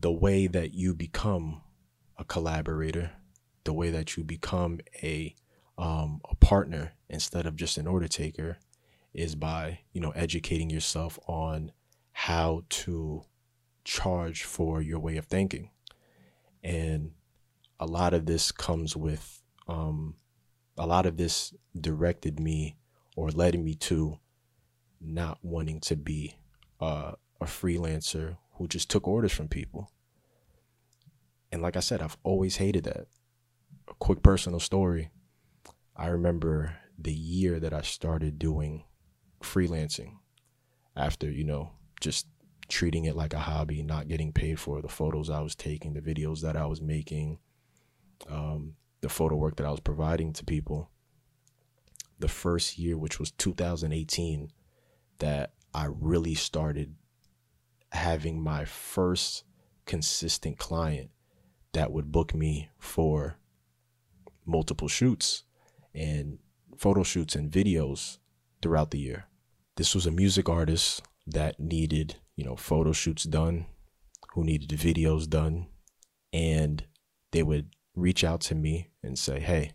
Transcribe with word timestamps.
the 0.00 0.12
way 0.12 0.46
that 0.46 0.74
you 0.74 0.94
become 0.94 1.62
a 2.16 2.24
collaborator, 2.24 3.12
the 3.64 3.72
way 3.72 3.90
that 3.90 4.16
you 4.16 4.24
become 4.24 4.80
a 5.02 5.34
um, 5.76 6.20
a 6.28 6.34
partner 6.34 6.94
instead 7.08 7.46
of 7.46 7.54
just 7.54 7.78
an 7.78 7.86
order 7.86 8.08
taker, 8.08 8.58
is 9.14 9.34
by 9.34 9.80
you 9.92 10.00
know 10.00 10.10
educating 10.10 10.70
yourself 10.70 11.18
on 11.26 11.72
how 12.12 12.62
to 12.68 13.22
charge 13.84 14.42
for 14.42 14.82
your 14.82 14.98
way 14.98 15.16
of 15.16 15.26
thinking, 15.26 15.70
and 16.62 17.12
a 17.80 17.86
lot 17.86 18.14
of 18.14 18.26
this 18.26 18.52
comes 18.52 18.96
with 18.96 19.42
um, 19.66 20.14
a 20.76 20.86
lot 20.86 21.06
of 21.06 21.16
this 21.16 21.54
directed 21.78 22.38
me 22.40 22.76
or 23.16 23.30
led 23.30 23.58
me 23.58 23.74
to 23.74 24.18
not 25.00 25.38
wanting 25.42 25.80
to 25.80 25.96
be 25.96 26.36
uh, 26.80 27.12
a 27.40 27.44
freelancer 27.44 28.36
who 28.58 28.68
just 28.68 28.90
took 28.90 29.08
orders 29.08 29.32
from 29.32 29.48
people. 29.48 29.90
And 31.50 31.62
like 31.62 31.76
I 31.76 31.80
said, 31.80 32.02
I've 32.02 32.16
always 32.22 32.56
hated 32.56 32.84
that. 32.84 33.06
A 33.88 33.94
quick 33.94 34.22
personal 34.22 34.60
story. 34.60 35.10
I 35.96 36.08
remember 36.08 36.76
the 36.98 37.12
year 37.12 37.58
that 37.60 37.72
I 37.72 37.82
started 37.82 38.38
doing 38.38 38.84
freelancing 39.40 40.18
after, 40.94 41.30
you 41.30 41.44
know, 41.44 41.72
just 42.00 42.26
treating 42.68 43.04
it 43.04 43.16
like 43.16 43.32
a 43.32 43.38
hobby, 43.38 43.82
not 43.82 44.08
getting 44.08 44.32
paid 44.32 44.60
for 44.60 44.82
the 44.82 44.88
photos 44.88 45.30
I 45.30 45.40
was 45.40 45.54
taking, 45.54 45.94
the 45.94 46.00
videos 46.00 46.42
that 46.42 46.56
I 46.56 46.66
was 46.66 46.82
making, 46.82 47.38
um, 48.28 48.74
the 49.00 49.08
photo 49.08 49.36
work 49.36 49.56
that 49.56 49.66
I 49.66 49.70
was 49.70 49.80
providing 49.80 50.32
to 50.34 50.44
people. 50.44 50.90
The 52.18 52.28
first 52.28 52.78
year, 52.78 52.98
which 52.98 53.18
was 53.18 53.30
2018, 53.30 54.50
that 55.20 55.52
I 55.72 55.86
really 55.88 56.34
started 56.34 56.94
having 57.92 58.42
my 58.42 58.64
first 58.64 59.44
consistent 59.86 60.58
client 60.58 61.10
that 61.72 61.92
would 61.92 62.12
book 62.12 62.34
me 62.34 62.68
for 62.78 63.38
multiple 64.44 64.88
shoots 64.88 65.44
and 65.94 66.38
photo 66.76 67.02
shoots 67.02 67.34
and 67.34 67.50
videos 67.50 68.18
throughout 68.62 68.90
the 68.90 68.98
year. 68.98 69.26
This 69.76 69.94
was 69.94 70.06
a 70.06 70.10
music 70.10 70.48
artist 70.48 71.02
that 71.26 71.60
needed, 71.60 72.16
you 72.36 72.44
know, 72.44 72.56
photo 72.56 72.92
shoots 72.92 73.24
done, 73.24 73.66
who 74.32 74.44
needed 74.44 74.70
videos 74.70 75.28
done, 75.28 75.68
and 76.32 76.84
they 77.32 77.42
would 77.42 77.74
reach 77.94 78.24
out 78.24 78.40
to 78.42 78.54
me 78.54 78.88
and 79.02 79.18
say, 79.18 79.40
"Hey, 79.40 79.72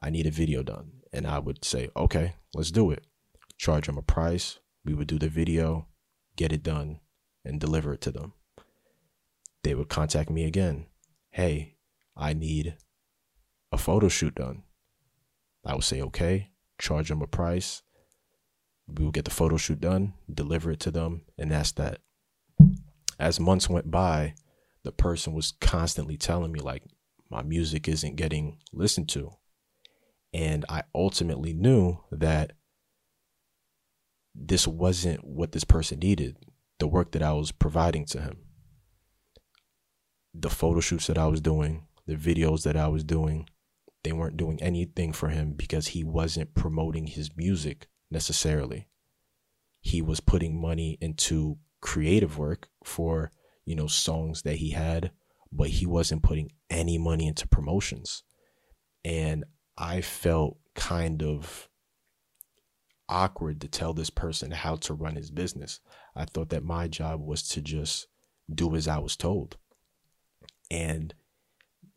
I 0.00 0.10
need 0.10 0.26
a 0.26 0.30
video 0.30 0.62
done." 0.62 1.02
And 1.12 1.26
I 1.26 1.38
would 1.38 1.64
say, 1.64 1.90
"Okay, 1.96 2.34
let's 2.54 2.70
do 2.70 2.90
it." 2.90 3.06
Charge 3.58 3.86
them 3.86 3.98
a 3.98 4.02
price. 4.02 4.58
We 4.84 4.94
would 4.94 5.08
do 5.08 5.18
the 5.18 5.28
video, 5.28 5.88
get 6.36 6.52
it 6.52 6.62
done, 6.62 7.00
and 7.44 7.60
deliver 7.60 7.92
it 7.92 8.00
to 8.02 8.10
them. 8.10 8.32
They 9.62 9.74
would 9.74 9.88
contact 9.88 10.30
me 10.30 10.44
again. 10.44 10.86
Hey, 11.30 11.76
I 12.16 12.32
need 12.32 12.76
a 13.72 13.78
photo 13.78 14.08
shoot 14.08 14.34
done. 14.34 14.62
I 15.64 15.74
would 15.74 15.84
say, 15.84 16.00
okay, 16.02 16.50
charge 16.78 17.08
them 17.08 17.22
a 17.22 17.26
price. 17.26 17.82
We 18.86 19.04
will 19.04 19.12
get 19.12 19.24
the 19.24 19.30
photo 19.30 19.56
shoot 19.56 19.80
done, 19.80 20.14
deliver 20.32 20.70
it 20.70 20.80
to 20.80 20.90
them, 20.90 21.22
and 21.38 21.50
that's 21.50 21.72
that. 21.72 22.00
As 23.18 23.40
months 23.40 23.68
went 23.68 23.90
by, 23.90 24.34
the 24.82 24.92
person 24.92 25.32
was 25.32 25.52
constantly 25.60 26.16
telling 26.16 26.52
me, 26.52 26.60
like, 26.60 26.82
my 27.30 27.42
music 27.42 27.88
isn't 27.88 28.16
getting 28.16 28.58
listened 28.72 29.08
to. 29.10 29.30
And 30.34 30.64
I 30.68 30.82
ultimately 30.94 31.54
knew 31.54 31.98
that 32.10 32.52
this 34.34 34.66
wasn't 34.66 35.24
what 35.24 35.52
this 35.52 35.64
person 35.64 36.00
needed 36.00 36.36
the 36.78 36.86
work 36.86 37.12
that 37.12 37.22
I 37.22 37.32
was 37.32 37.52
providing 37.52 38.04
to 38.06 38.20
him, 38.20 38.38
the 40.32 40.50
photo 40.50 40.80
shoots 40.80 41.06
that 41.06 41.18
I 41.18 41.26
was 41.26 41.40
doing, 41.40 41.86
the 42.06 42.16
videos 42.16 42.64
that 42.64 42.76
I 42.76 42.88
was 42.88 43.04
doing, 43.04 43.48
they 44.02 44.12
weren't 44.12 44.36
doing 44.36 44.62
anything 44.62 45.12
for 45.12 45.28
him 45.28 45.52
because 45.52 45.88
he 45.88 46.04
wasn't 46.04 46.54
promoting 46.54 47.06
his 47.06 47.30
music 47.36 47.88
necessarily. 48.10 48.88
He 49.80 50.02
was 50.02 50.20
putting 50.20 50.60
money 50.60 50.98
into 51.00 51.58
creative 51.80 52.38
work 52.38 52.68
for, 52.82 53.30
you 53.64 53.74
know, 53.74 53.86
songs 53.86 54.42
that 54.42 54.56
he 54.56 54.70
had, 54.70 55.10
but 55.52 55.68
he 55.68 55.86
wasn't 55.86 56.22
putting 56.22 56.50
any 56.68 56.98
money 56.98 57.26
into 57.26 57.48
promotions. 57.48 58.22
And 59.04 59.44
I 59.76 60.00
felt 60.00 60.58
kind 60.74 61.22
of 61.22 61.68
awkward 63.08 63.60
to 63.60 63.68
tell 63.68 63.92
this 63.92 64.10
person 64.10 64.50
how 64.50 64.76
to 64.76 64.94
run 64.94 65.16
his 65.16 65.30
business. 65.30 65.80
I 66.14 66.24
thought 66.24 66.50
that 66.50 66.64
my 66.64 66.88
job 66.88 67.20
was 67.20 67.42
to 67.50 67.60
just 67.60 68.06
do 68.52 68.74
as 68.74 68.88
I 68.88 68.98
was 68.98 69.16
told. 69.16 69.56
And 70.70 71.14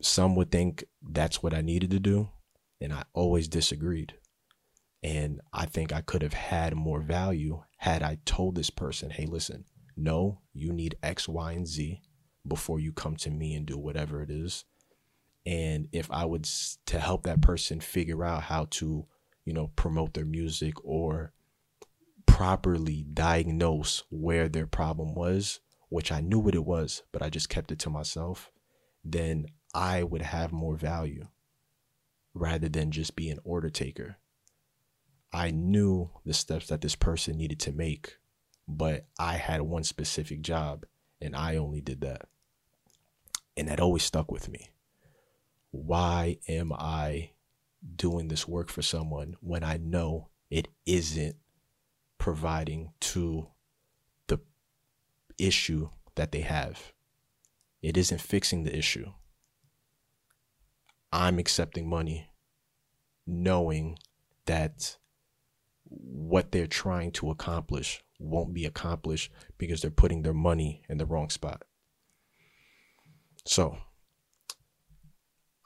some 0.00 0.36
would 0.36 0.50
think 0.50 0.84
that's 1.02 1.42
what 1.42 1.54
I 1.54 1.60
needed 1.60 1.90
to 1.90 2.00
do. 2.00 2.30
And 2.80 2.92
I 2.92 3.04
always 3.12 3.48
disagreed. 3.48 4.14
And 5.02 5.40
I 5.52 5.66
think 5.66 5.92
I 5.92 6.00
could 6.00 6.22
have 6.22 6.34
had 6.34 6.74
more 6.74 7.00
value 7.00 7.62
had 7.78 8.02
I 8.02 8.18
told 8.24 8.54
this 8.54 8.70
person, 8.70 9.10
hey, 9.10 9.26
listen, 9.26 9.64
no, 9.96 10.40
you 10.52 10.72
need 10.72 10.96
X, 11.02 11.28
Y, 11.28 11.52
and 11.52 11.66
Z 11.66 12.00
before 12.46 12.80
you 12.80 12.92
come 12.92 13.16
to 13.16 13.30
me 13.30 13.54
and 13.54 13.66
do 13.66 13.78
whatever 13.78 14.22
it 14.22 14.30
is. 14.30 14.64
And 15.46 15.88
if 15.92 16.10
I 16.10 16.24
would 16.24 16.44
to 16.86 16.98
help 16.98 17.22
that 17.24 17.40
person 17.40 17.80
figure 17.80 18.24
out 18.24 18.44
how 18.44 18.66
to 18.70 19.06
you 19.48 19.54
know, 19.54 19.70
promote 19.76 20.12
their 20.12 20.26
music 20.26 20.74
or 20.84 21.32
properly 22.26 23.06
diagnose 23.14 24.02
where 24.10 24.46
their 24.46 24.66
problem 24.66 25.14
was, 25.14 25.60
which 25.88 26.12
I 26.12 26.20
knew 26.20 26.38
what 26.38 26.54
it 26.54 26.66
was, 26.66 27.02
but 27.12 27.22
I 27.22 27.30
just 27.30 27.48
kept 27.48 27.72
it 27.72 27.78
to 27.78 27.88
myself, 27.88 28.50
then 29.02 29.46
I 29.72 30.02
would 30.02 30.20
have 30.20 30.52
more 30.52 30.76
value 30.76 31.28
rather 32.34 32.68
than 32.68 32.90
just 32.90 33.16
be 33.16 33.30
an 33.30 33.38
order 33.42 33.70
taker. 33.70 34.18
I 35.32 35.50
knew 35.50 36.10
the 36.26 36.34
steps 36.34 36.66
that 36.66 36.82
this 36.82 36.94
person 36.94 37.38
needed 37.38 37.60
to 37.60 37.72
make, 37.72 38.18
but 38.68 39.06
I 39.18 39.36
had 39.36 39.62
one 39.62 39.82
specific 39.82 40.42
job 40.42 40.84
and 41.22 41.34
I 41.34 41.56
only 41.56 41.80
did 41.80 42.02
that. 42.02 42.28
And 43.56 43.68
that 43.68 43.80
always 43.80 44.02
stuck 44.02 44.30
with 44.30 44.50
me. 44.50 44.68
Why 45.70 46.36
am 46.48 46.70
I 46.70 47.30
doing 47.98 48.28
this 48.28 48.48
work 48.48 48.70
for 48.70 48.82
someone 48.82 49.36
when 49.40 49.62
I 49.62 49.76
know 49.76 50.28
it 50.50 50.68
isn't 50.86 51.36
providing 52.16 52.92
to 53.00 53.48
the 54.28 54.40
issue 55.36 55.90
that 56.14 56.32
they 56.32 56.40
have. 56.40 56.92
It 57.82 57.96
isn't 57.96 58.20
fixing 58.20 58.64
the 58.64 58.76
issue. 58.76 59.12
I'm 61.12 61.38
accepting 61.38 61.88
money 61.88 62.28
knowing 63.26 63.98
that 64.46 64.96
what 65.84 66.52
they're 66.52 66.66
trying 66.66 67.12
to 67.12 67.30
accomplish 67.30 68.02
won't 68.18 68.52
be 68.52 68.64
accomplished 68.64 69.30
because 69.58 69.80
they're 69.80 69.90
putting 69.90 70.22
their 70.22 70.34
money 70.34 70.82
in 70.88 70.98
the 70.98 71.06
wrong 71.06 71.30
spot. 71.30 71.62
So, 73.44 73.78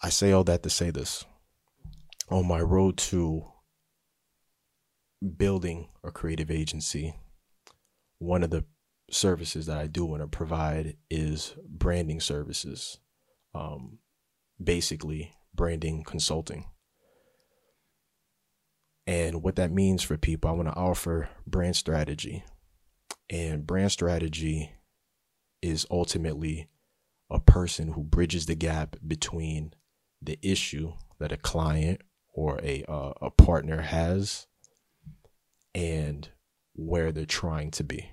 I 0.02 0.10
say 0.10 0.32
all 0.32 0.44
that 0.44 0.62
to 0.64 0.70
say 0.70 0.90
this 0.90 1.24
on 2.32 2.48
my 2.48 2.60
road 2.60 2.96
to 2.96 3.44
building 5.36 5.88
a 6.02 6.10
creative 6.10 6.50
agency, 6.50 7.14
one 8.18 8.42
of 8.42 8.50
the 8.50 8.64
services 9.10 9.66
that 9.66 9.76
I 9.76 9.86
do 9.86 10.06
want 10.06 10.22
to 10.22 10.26
provide 10.26 10.96
is 11.10 11.54
branding 11.68 12.20
services. 12.20 12.98
Um, 13.54 13.98
basically, 14.62 15.34
branding 15.54 16.04
consulting. 16.04 16.64
And 19.06 19.42
what 19.42 19.56
that 19.56 19.70
means 19.70 20.02
for 20.02 20.16
people, 20.16 20.48
I 20.48 20.54
want 20.54 20.68
to 20.68 20.74
offer 20.74 21.28
brand 21.46 21.76
strategy. 21.76 22.44
And 23.28 23.66
brand 23.66 23.92
strategy 23.92 24.72
is 25.60 25.86
ultimately 25.90 26.70
a 27.30 27.40
person 27.40 27.92
who 27.92 28.02
bridges 28.02 28.46
the 28.46 28.54
gap 28.54 28.96
between 29.06 29.74
the 30.22 30.38
issue 30.42 30.92
that 31.18 31.32
a 31.32 31.36
client 31.36 32.00
or 32.32 32.60
a 32.62 32.84
uh, 32.88 33.12
a 33.20 33.30
partner 33.30 33.82
has 33.82 34.46
and 35.74 36.30
where 36.74 37.12
they're 37.12 37.26
trying 37.26 37.70
to 37.72 37.84
be. 37.84 38.10